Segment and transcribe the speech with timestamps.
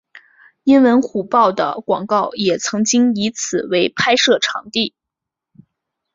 [0.63, 4.95] 英文虎报的广告也曾经以此为拍摄场地。